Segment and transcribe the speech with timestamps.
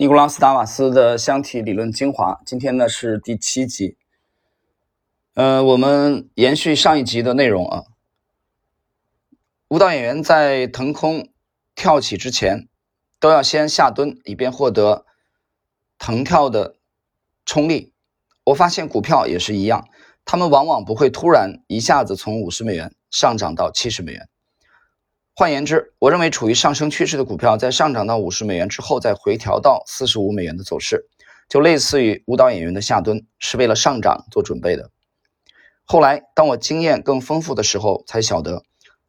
[0.00, 3.98] 尼古拉斯·达瓦斯的箱体理论精华，今天呢是第七集。
[5.34, 7.84] 呃，我们延续上一集的内容啊。
[9.68, 11.28] 舞蹈演员在腾空
[11.74, 12.66] 跳起之前，
[13.18, 15.04] 都要先下蹲，以便获得
[15.98, 16.76] 腾跳的
[17.44, 17.92] 冲力。
[18.44, 19.86] 我发现股票也是一样，
[20.24, 24.30] 他们往往不会突然一下子从五十美元上涨到七十美元。
[25.40, 31.06] 换言之，我认为处于上升趋势的股票在上涨到五十美元之后再回调到四十五美元的走势，
[31.48, 34.90] 就类似于舞蹈演员的下蹲，是为了上涨做准备的。
[35.86, 38.62] 后来，当我经验更丰富的时候，才晓得，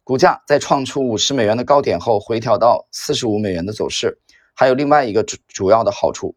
[0.04, 4.18] 股价在创出五十美元的高点后回调到四十五美元的走势，
[4.54, 6.34] 还有另外一个主主要的好处，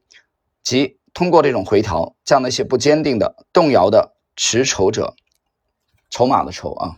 [0.61, 5.15] 即通过这种回调，将那些不坚定的、动摇的持筹者，
[6.09, 6.97] 筹码的筹啊。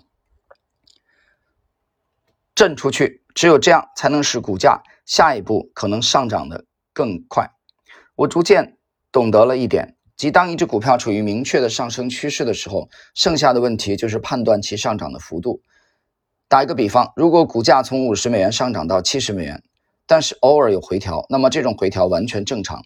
[2.58, 7.52] 震出去，只有这样才能使股价下一步可能上涨的更快。
[8.16, 8.80] 我逐渐
[9.12, 15.62] 懂得了一点，即当一只股票处于明确的上升趋势的时候，剩下的问题就是判断其上涨的幅度。
[16.48, 19.62] 打一个比方，如果股价从五十美元上涨到七十美元，
[20.08, 22.84] 但是偶尔有回调，那么这种回调完全正常。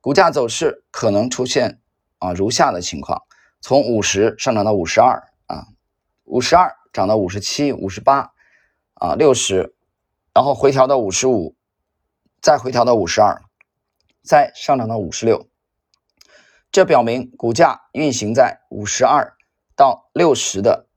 [0.00, 1.80] 股价走势可能出现
[2.20, 3.20] 啊如下的情况：
[3.60, 5.66] 从五十上涨到五十二啊，
[6.22, 8.30] 五十二涨到五十七、五十八。
[8.98, 9.74] 啊，六十，
[10.34, 11.54] 然后回调到五十五，
[12.42, 13.42] 再回调到五十二，
[14.22, 15.48] 再上涨到五十六，
[16.72, 19.36] 这表明股价运行在五十二
[19.76, 20.88] 到六十的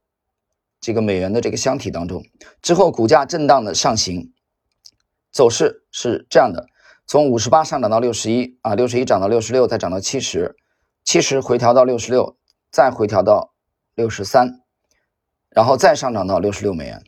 [0.80, 2.24] 这个美元的这个箱体当中。
[2.62, 4.34] 之后股价震荡的上行，
[5.32, 6.68] 走势是这样的：
[7.06, 10.56] 从五十八上涨到六十一，啊，六十一涨到六十六，再涨到七十，
[11.04, 12.36] 七十回调到六十六，
[12.72, 13.54] 再回调到
[13.94, 14.62] 六十三，
[15.50, 17.04] 然后再上涨到六十六美元。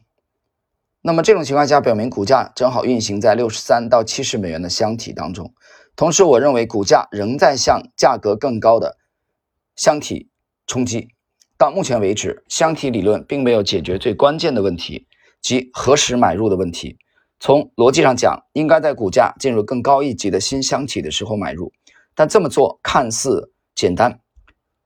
[1.05, 5.53] 那么这种情况下，表明股价正好运行在六十三到七十美元的箱体当中。
[5.97, 8.95] 同时，我认为股价仍在向价格更高的
[9.75, 10.29] 箱体
[10.65, 11.09] 冲击。
[11.57, 15.05] 到目前为止，箱体理论并没有解决最关键的问题，
[15.41, 16.97] 即何时买入的问题。
[17.37, 21.73] 从逻辑上讲，应该在股价进入更高一级的新箱体的时候买入。
[22.15, 24.21] 但这么做看似简单，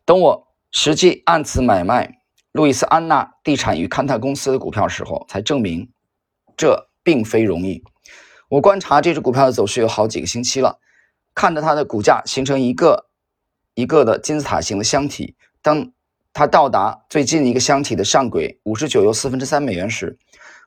[0.03, 2.21] 等我实际按此买卖
[2.53, 5.87] 路易斯安娜地产与勘探公司的股票时候，才证明。
[6.57, 7.83] 这并非容易。
[8.49, 10.79] 我观察这只股票的走势有好几个星期了，
[11.35, 13.05] 看着它的股价形成一个
[13.75, 15.35] 一个的金字塔形的箱体。
[15.61, 15.91] 当
[16.33, 20.17] 它到达最近一个箱体的上轨五十九又四分之三美元时，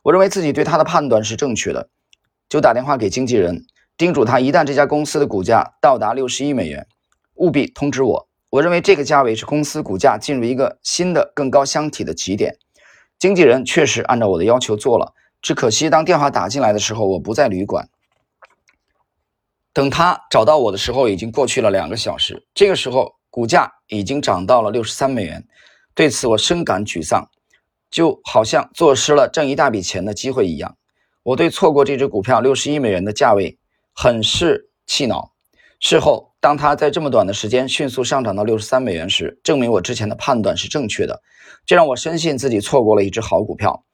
[0.02, 1.88] 我认为自己对它的判断是正确的，
[2.48, 3.64] 就打电话给经纪人，
[3.96, 6.86] 叮嘱他一旦这家公司的股价到达六十亿美元，
[7.34, 8.28] 务必通知我。
[8.50, 12.56] 我认为这个价位是公司股价进入一个新的更高箱体的起点。
[13.18, 15.14] 经纪人确实按照我的要求做了。
[15.42, 17.88] 只可惜，当电话打进来的时候，我不在旅馆。
[19.72, 22.46] 等他找到我的时候，已经过去了两个小时。
[22.52, 25.46] 这个时候，股价已经涨到了六十三美元。
[25.94, 27.28] 对此，我深感沮丧，
[27.90, 30.76] 就好像错失了挣一大笔钱的机会一样。
[31.22, 33.58] 我对错过这只股票六十一美元的价位
[33.94, 35.32] 很是气恼。
[35.78, 41.22] 事后，当它在这么短的时间迅速上涨到六十三美元时，证明我之前的判断是正确的，
[41.64, 43.84] 这让我深信自己错过了一只好股票。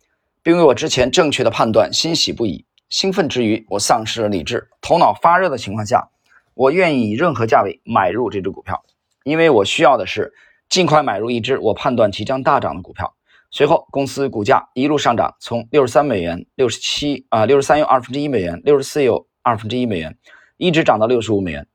[0.47, 2.65] 并为我之前正确的判断欣喜不已。
[2.89, 6.09] 兴奋之余，我丧失了理智，头脑发热的情况下，
[6.55, 8.81] 我愿意以任何价位买入这只股票，
[9.25, 10.33] 因为我需要的是
[10.69, 13.12] 尽快买入一只我判断即将大涨的股票。
[13.51, 20.17] 随后，公司股价一路上涨，从六十三美元、六十七啊、六十三又二分之一美元、六十四又二分之一美元，
[20.59, 21.67] 一直涨到六十五美元。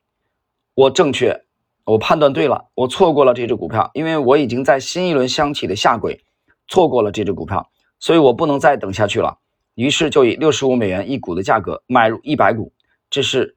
[0.76, 1.44] 我正确，
[1.84, 6.24] 我判断对了，我错过了这只股票，因为我已经在新一轮箱体的下轨
[6.70, 7.70] 错过了这只股票。
[8.01, 9.38] 所以我不能再等下去了，
[9.75, 12.73] 于是就以六十五美元一股的价格买入一百股，
[13.12, 13.56] 这是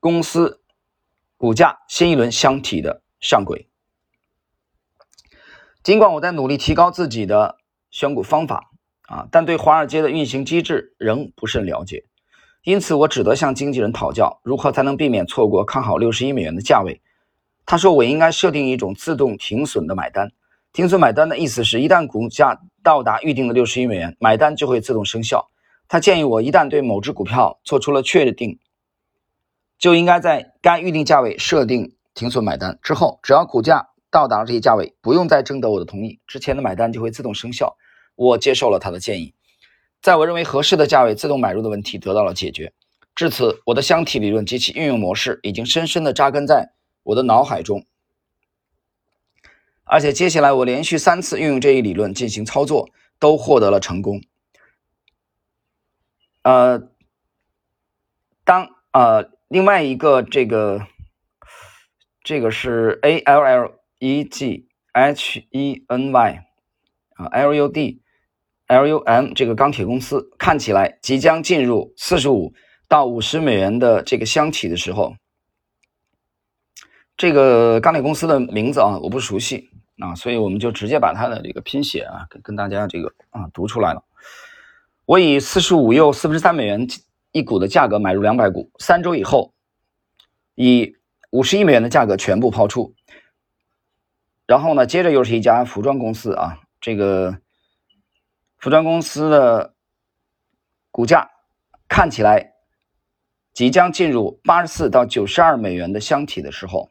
[0.00, 0.62] 公司
[1.36, 3.68] 股价新一轮箱体的上轨。
[5.82, 7.58] 尽管我在努力提高自己的
[7.90, 8.70] 选股方法
[9.02, 12.06] 啊，但对华尔街的运行机制仍不甚了解，
[12.64, 17.02] 因此我只得向经纪人讨教如何才能避免错过看好六十一美元的价位。
[17.66, 20.32] 他说我应该设定一种自动停损的买单。
[20.76, 25.48] 停损买单的意思是，一旦股价到达预定的六十亿美元，买单就会自动生效。
[25.88, 28.58] 他建议我，一旦对某只股票做出了确定，
[29.78, 32.78] 就应该在该预定价位设定停损买单。
[32.82, 37.74] 之后，只要股价到达了这些价位，不用再征得我的同意，之前的买单就会自动生效。
[38.14, 39.32] 我接受了他的建议，
[40.02, 42.70] 在我认为合适的价位自动买入的问题得到了解决。
[43.14, 46.68] 至此，我的箱体理论及其运用模式已经深深地扎根在
[47.02, 47.82] 我的脑海中。
[49.88, 52.90] 而且接下来我连续三次运用这一理论进行操作，
[53.20, 54.20] 都获得了成功。
[56.42, 56.90] 呃，
[58.44, 60.86] 当呃另外一个这个
[62.22, 66.44] 这个是 A L L E G H E N Y
[67.14, 68.02] 啊 L U D
[68.66, 72.52] L U M 这个钢铁公司看起来即将进入四十五
[72.88, 75.16] 到五十美元的这个箱体的时候，
[77.16, 84.04] 这个钢铁公司的名字啊我不熟悉啊，所以我们就直接把它的这个拼写啊跟跟大家这个啊读出来了。
[85.04, 86.86] 我以四十五又四分之三美元。
[87.32, 89.52] 一股的价格买入两百股，三周以后
[90.54, 90.96] 以
[91.28, 92.94] 五十亿美元的价格全部抛出。
[94.46, 97.36] 然后呢，接着又是一家服装公司啊，这个
[98.56, 99.74] 服装公司的
[100.90, 101.28] 股价
[101.88, 102.54] 看起来
[103.52, 106.88] 即将进入八十四到九十二美元的箱体的时候，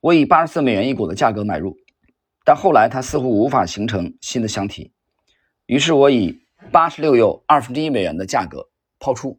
[0.00, 1.76] 我以八十四美元一股的价格买入，
[2.44, 4.92] 但后来它似乎无法形成新的箱体，
[5.66, 6.42] 于是我以
[6.72, 8.68] 八十六又二分之一美元的价格。
[9.02, 9.38] 抛出，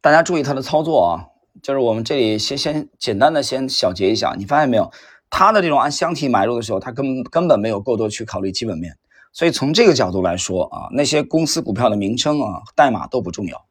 [0.00, 1.30] 大家注意它的操作啊，
[1.62, 4.90] 就是我们这里先先简单的先小结一下，你发现没有？
[5.30, 8.98] 它的这种按箱体买入的时候，它根根本没有过多去考虑基本面，
[9.32, 13.68] 所以从这个角度来说啊，那些公司股票的名称啊、代码都不重要，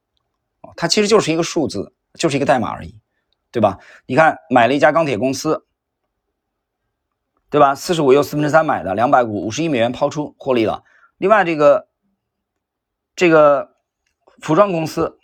[0.78, 3.00] 它其实就是一个数字，就是一个代码而已，
[3.50, 3.80] 对吧？
[4.06, 5.66] 你看买了一家钢铁公司，
[7.50, 7.74] 对吧？
[7.74, 10.84] 四十五又四分之三买的两百股，五十亿美元抛出获利了。
[11.18, 11.88] 另外，这个
[13.16, 13.76] 这个
[14.42, 15.18] 服装公司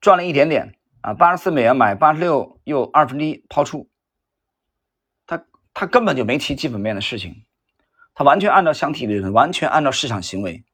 [0.00, 3.88] 赚了一点点啊，八十四美元买，八十六又二分之一抛出，
[5.26, 5.44] 他
[5.74, 7.44] 他根本就没提基本面的事情，
[8.14, 10.64] 他完全按照箱体理论，完全按照市场行为，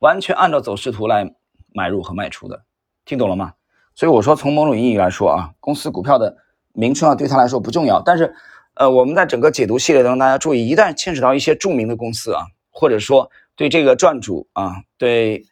[0.00, 1.32] 完全按照走势图来
[1.72, 2.64] 买入和卖出的，
[3.04, 3.54] 听懂了吗？
[3.94, 6.36] 所以我说，从某种意义来说啊，公司股票的
[6.72, 8.34] 名称啊，对他来说不重要，但是
[8.74, 12.44] 呃，我们在整个解读系列当中，大家注意，一旦牵扯到一些著名的公司啊。
[12.76, 15.46] 或者说对这个撰主啊，对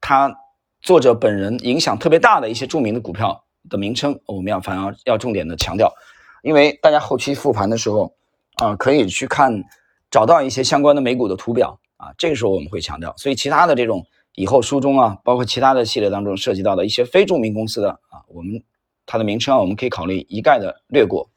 [0.00, 0.34] 他
[0.82, 5.88] 作者本人影响特别大的一些著名的股票的名称，我们要反而要重点的强调，
[6.42, 8.12] 因为大家后期复盘的时候
[8.56, 9.62] 啊，可以去看
[10.10, 13.14] 找到一些相关的美股的图表啊，这个时候我们会强调。
[13.16, 14.04] 所以其他的这种
[14.34, 18.62] 以后书中啊，包括其他的系列当中涉及到的一些非著名公司的啊，我们
[19.04, 21.30] 它的名称，我们可以考虑一概的略过。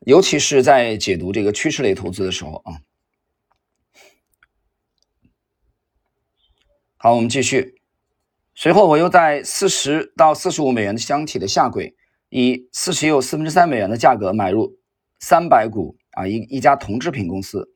[0.00, 2.82] 尤其是在解读这个趋势类投资的时候啊，
[6.96, 7.80] 好，我们继续。
[8.54, 11.94] 随后我又在四十到四十五美元的箱体的下轨，
[12.28, 14.76] 以四十又四分之三美元的价格买入
[15.20, 17.72] 三百股啊一一家铜制品公司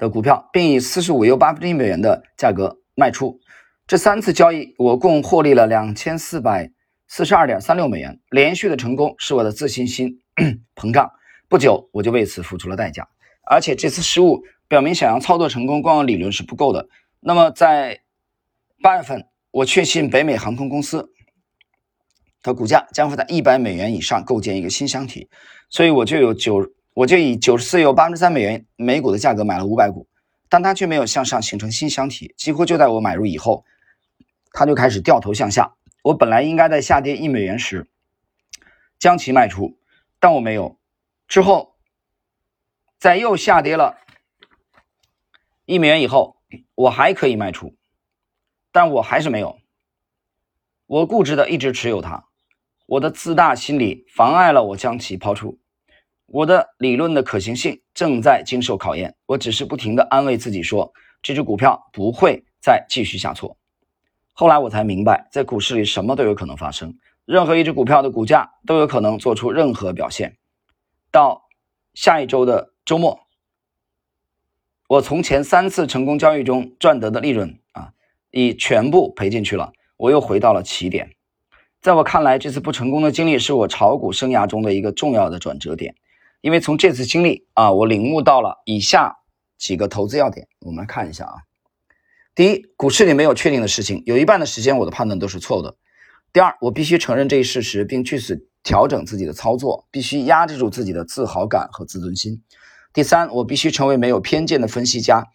[0.00, 3.38] 的股票，并以四十五又八分之一美元的价格卖出。
[3.86, 6.72] 这三次交易，我共获利了两千四百。
[7.12, 10.20] 四十二点三六美元，连续的成功使我的自信心
[10.76, 11.10] 膨胀。
[11.48, 13.08] 不久，我就为此付出了代价。
[13.42, 16.86] 而且这次失误表明，想要操作成功，光有理论是不够的。
[17.18, 17.98] 那么，在
[18.80, 21.10] 八月份，我确信北美航空公司
[22.44, 25.28] 的股价将会在一百美元以上构建一个新箱体，
[25.68, 26.64] 所以我就有九，
[27.00, 30.06] 我就以九十四又八分之三美元每股的价格买了五百股，
[30.50, 33.64] 但它却没有向上形成新箱体，几乎就在我买入以后，
[34.52, 35.74] 它就开始掉头向下。
[36.02, 37.88] 我本来应该在下跌一美元时
[38.98, 39.78] 将其卖出，
[40.18, 40.78] 但我没有。
[41.26, 41.74] 之后，
[42.98, 43.96] 在又下跌了
[45.64, 46.36] 一美元以后，
[46.74, 47.74] 我还可以卖出，
[48.72, 49.58] 但我还是没有。
[50.84, 52.26] 我固执的一直持有它，
[52.84, 55.58] 我的自大心理妨碍了我将其抛出。
[56.32, 59.16] 我的理论的可行性正在经受考验。
[59.26, 63.56] 我只是不停的安慰自己说，这只股票不会再继续下挫。
[64.32, 70.36] 后来我才明白，在股市里什么都有可能发生，任何一只股票的股价都有可能做出任何表现。
[71.10, 71.48] 到
[71.94, 73.18] 下一周的周末，
[74.88, 77.92] 我从前三次成功交易中赚得的利润啊，
[78.30, 79.72] 已全部赔进去了。
[79.96, 81.10] 我又回到了起点。
[81.80, 85.96] 在我看来，这次不成功的经历是我炒股生涯中的一个重要的转折点，
[86.40, 89.18] 因为从这次经历啊，我领悟到了以下
[89.58, 90.48] 几个投资要点。
[90.60, 91.34] 我们来看一下啊。
[92.34, 95.76] 第一，股市里没有确定的事情，有一半的时间我的判断都是错误的。
[96.32, 102.42] 第二，我必须承认这一事实，并据此调整自己的操作，必须压制住自己的自豪感和自尊心。
[102.92, 105.26] 第三，我必须成为没有偏见的分析家，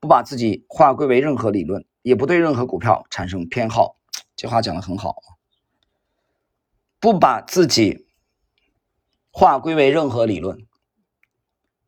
[0.00, 3.96] 不把自己划归为任何理论，也不对任何股票产生偏好。
[4.36, 5.16] 这话讲的很好，
[7.00, 8.03] 不把自己
[9.36, 10.64] 划归为任何理论，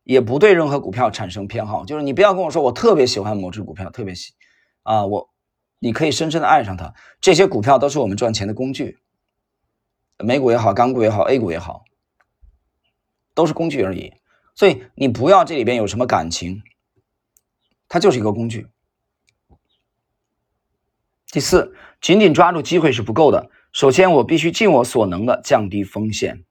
[0.03, 4.33] 也不对任何股票产生偏好，就是你不要跟我说我特别喜欢某只股票，特别喜。
[4.83, 5.29] 啊，我，
[5.79, 6.93] 你可以深深的爱上它。
[7.21, 8.99] 这些股票都是我们赚钱的工具，
[10.17, 11.85] 美股也好，港股也好，A 股也好，
[13.33, 14.11] 都是工具而已。
[14.53, 16.63] 所以你不要这里边有什么感情，
[17.87, 18.67] 它就是一个工具。
[21.31, 23.49] 第四，紧紧抓住机会是不够的。
[23.71, 26.43] 首先，我必须尽我所能的降低风险。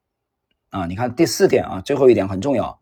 [0.71, 2.81] 啊，你看第四点啊，最后一点很重要。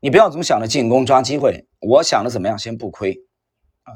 [0.00, 3.24] 你不要总想着进攻抓机会，我想着怎么样先不亏
[3.82, 3.94] 啊。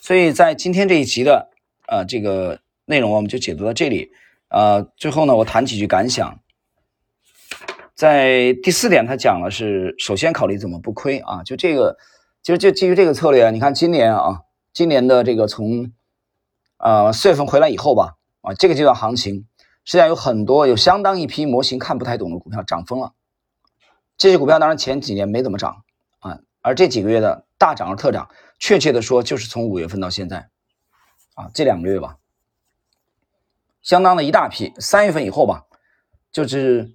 [0.00, 1.50] 所以在今天这一集的
[1.88, 4.10] 呃这个内容，我们就解读到这里。
[4.48, 6.40] 呃，最后呢，我谈几句感想。
[7.94, 11.98] 在第四点，他讲了是首先考虑怎么不亏啊，就这个，
[12.42, 14.40] 就就基于这个策略，你看今年啊，
[14.72, 15.92] 今年的这个从
[16.78, 19.46] 呃四月份回来以后吧，啊这个阶段行情，
[19.84, 23.14] 实际上有很多有相当一批模型看不太懂的股票涨疯了，
[24.16, 25.84] 这些股票当然前几年没怎么涨
[26.20, 30.48] 啊，而这几个月的大涨而特涨，确切的说就是从五月份到现在
[31.34, 32.16] 啊这两个月吧，
[33.82, 35.66] 相当的一大批，三月份以后吧，
[36.30, 36.92] 就是。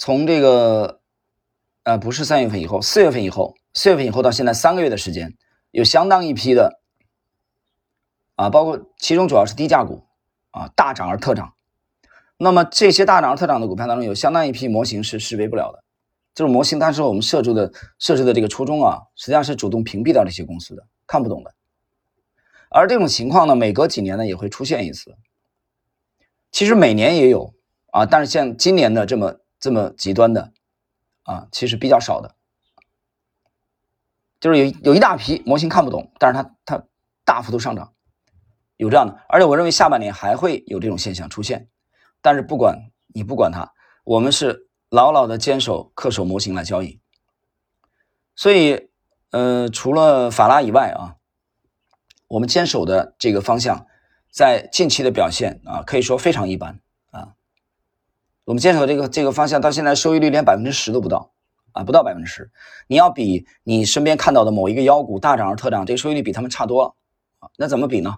[0.00, 1.00] 从这个，
[1.82, 5.36] 呃，不是三月份以后，四月份以后，四月份以后到现在三个月的时间，
[5.72, 6.80] 有相当一批的，
[8.36, 10.06] 啊，包括其中主要是低价股，
[10.52, 11.52] 啊，大涨而特涨。
[12.38, 15.84] 那么这些大涨特涨的股票当中，有相当一批模型是识别不了的。
[16.34, 21.54] 这种模型当时我们设置的设置的这个初衷啊，实际上是主动屏蔽掉这些公司的，看不懂的。
[22.70, 25.16] 而这种情况呢，每隔几年呢也会出现一次。
[26.50, 27.52] 其实每年也有
[27.92, 29.40] 啊，但是像今年的这么。
[29.60, 30.52] 这么极端的，
[31.24, 32.36] 啊，其实比较少的，
[34.38, 36.84] 就是有有一大批模型看不懂，但是它它
[37.24, 37.92] 大幅度上涨，
[38.76, 41.68] 有这样的，而且我认为下半年还会有这种现象出现，
[42.20, 43.72] 但是不管你不管它，
[44.04, 47.00] 我们是牢牢的坚守恪守模型来交易，
[48.34, 48.88] 所以
[49.30, 51.16] 呃，除了法拉以外啊，
[52.26, 53.86] 我们坚守的这个方向，
[54.32, 57.34] 在近期的表现啊，可以说非常一般啊。
[58.44, 61.32] 我们坚守这个这个方向，到现在收益率连百分之十都不到
[61.72, 62.50] 啊，不到百分之十。
[62.86, 66.94] 你要比你身边看到的某一个妖股大涨而特涨，这个收益率比他们差多了
[67.40, 67.50] 啊。
[67.56, 68.16] 那怎么比呢？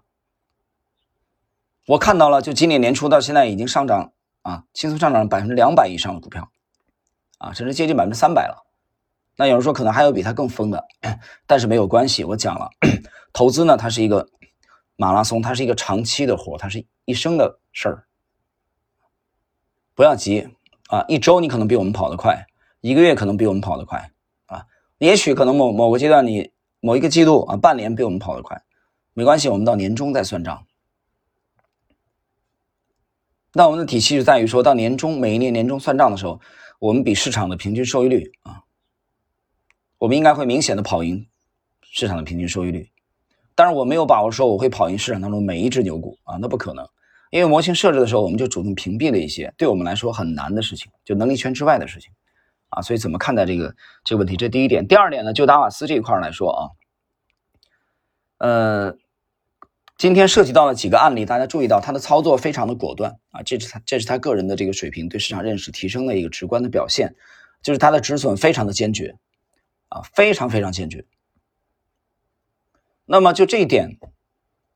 [1.87, 6.51] 我看到了，就今年年初到现在已经上涨啊，轻松上涨百分之两百以上的股票
[7.39, 8.67] 啊，甚至接近百分之三百了。
[9.37, 10.87] 那有人说可能还有比它更疯的，
[11.47, 12.23] 但是没有关系。
[12.25, 12.71] 我讲了，
[13.33, 14.29] 投资呢，它是一个
[14.97, 18.07] 马拉松，它是一个长期的活，它是一生的事儿。
[19.95, 20.49] 不要急
[20.89, 21.05] 啊！
[21.09, 22.47] 一周你可能比我们跑得快，
[22.81, 24.11] 一个月可能比我们跑得快
[24.47, 24.65] 啊！
[24.99, 28.63] 也许可能某某个阶段你某一个季度啊，半年比我们跑得快，
[29.13, 30.67] 没关系，我们到年终再算账。
[33.53, 36.41] 那我们的体系就在于说到年终，每一年年终算账的时候，
[36.79, 38.63] 我们比市场的平均收益率啊，
[39.99, 41.27] 我们应该会明显的跑赢
[41.83, 42.91] 市场的平均收益率。
[43.57, 46.87] 当然，我没有把握说我会跑赢市场当中每一只牛股啊，那不可能。
[47.31, 52.13] 因为模型设置的时候，我们就主动屏蔽了一些对我们来说很难的事情，就能力圈之外的事情，
[52.71, 54.37] 啊，所以怎么看待这个这个问题？
[54.37, 54.87] 这第一点。
[54.87, 56.63] 第二点呢，就达瓦斯这一块来说啊，
[58.39, 58.97] 呃，
[60.01, 67.15] 今天涉及到了几个案例，大家注意到他的操作非常的果断啊，这是他这是他个人的这个水平对市场认识提升的一个直观的表现，
[67.61, 69.19] 就是他的止损非常的坚决
[69.91, 71.05] 啊，非常非常坚决。
[73.05, 73.99] 那么就这一点。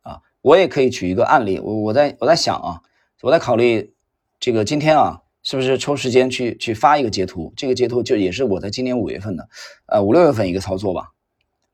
[0.03, 2.83] 啊我也可以举一个案例，我我在我在想啊，
[3.23, 3.95] 我在考虑
[4.39, 7.51] 这个今天啊，是不是抽时间去去发一个截图？
[7.57, 9.49] 这个截图就也是我在今年五月份的，
[9.87, 11.13] 呃五六月份一个操作吧，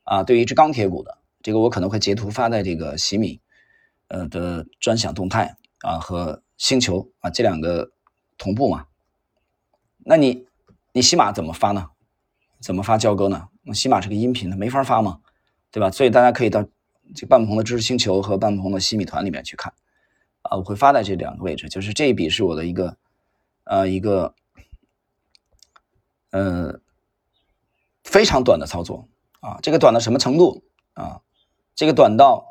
[0.05, 3.41] 啊，对于一只钢铁股的，这个我可能会截图发在这个喜米，
[4.09, 7.91] 呃的专享动态啊和星球啊这两个
[8.39, 8.87] 同步嘛？
[9.99, 10.47] 那你
[10.93, 11.91] 你喜马怎么发呢？
[12.61, 13.49] 怎么发交割呢？
[13.63, 15.21] 那喜马是个音频，它没法发嘛，
[15.71, 15.91] 对吧？
[15.91, 16.67] 所以大家可以到。
[17.13, 19.73] 这半鹏的知识星球和半鹏的西米团里面去看，
[20.43, 21.69] 啊，我会发在这两个位置。
[21.69, 22.97] 就是这一笔是我的一个，
[23.65, 24.33] 呃，一个，
[26.31, 26.81] 呃，
[28.05, 29.09] 非常短的操作
[29.41, 29.59] 啊。
[29.61, 31.21] 这个短到什么程度啊？
[31.81, 32.45] 这个短到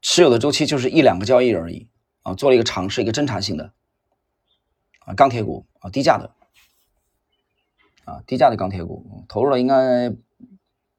[0.00, 1.90] 持有的周期就是一两个交易而已
[2.22, 2.34] 啊。
[2.34, 3.72] 做了一个尝试，一个侦查性的
[5.00, 6.32] 啊，钢铁股啊，低价的
[8.04, 10.14] 啊，低价的钢铁股，投入了应该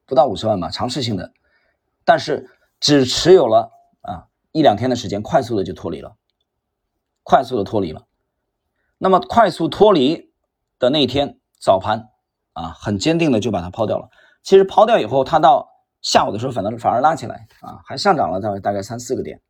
[0.05, 1.31] 不到五十万吧，尝试性的。
[2.03, 2.49] 但是
[2.81, 6.17] 只持有了啊一两天的时间，快速的就脱离了，
[7.23, 8.05] 快速的脱离了。
[8.97, 10.33] 那么快速脱离
[10.77, 12.09] 的那一天早盘
[12.51, 14.09] 啊，很坚定的就把它抛掉了。
[14.41, 15.69] 其实抛掉以后，它到
[16.03, 19.41] 下午的时候反倒是反而拉起来啊，还上涨了大概大概三四个点。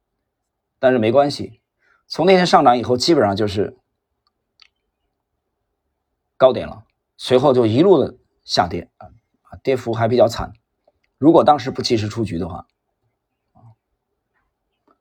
[0.80, 1.62] 但是没关系，
[2.08, 3.78] 从那天上涨以后，基本上就是
[6.38, 6.84] 高点了，
[7.18, 9.10] 随后就一路的下跌啊，
[9.64, 10.54] 跌幅还比较惨。
[11.18, 12.68] 如果当时不及时出局的话，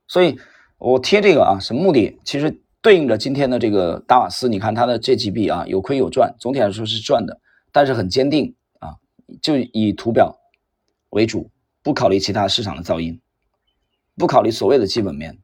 [0.07, 0.39] 所以
[0.79, 2.21] 我贴这个啊，什么目的？
[2.25, 7.41] 其实对应着今天的这个达瓦斯，你看它的这几笔啊，有亏有赚，总体来说是赚的，
[7.73, 8.97] 但是很坚定啊，
[9.43, 10.39] 就以图表
[11.13, 11.51] 为主
[11.83, 13.21] 不考虑其他市场的噪音，
[14.17, 15.39] 不考虑所谓的基本面。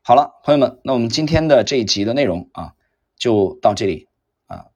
[0.00, 2.74] 好了，朋友们，那我们今天的这一集的内容啊，
[3.16, 4.06] 就到这里
[4.46, 4.66] 啊。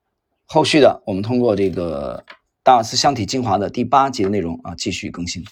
[0.47, 2.25] 后续的我们通过这个
[2.65, 5.45] 大尔斯箱体精华的第八集的内容啊，继续更新。